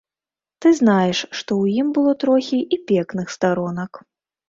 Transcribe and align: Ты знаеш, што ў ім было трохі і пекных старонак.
Ты 0.65 0.71
знаеш, 0.79 1.19
што 1.37 1.51
ў 1.61 1.85
ім 1.85 1.93
было 2.01 2.17
трохі 2.25 2.65
і 2.73 2.83
пекных 2.91 3.27
старонак. 3.39 4.05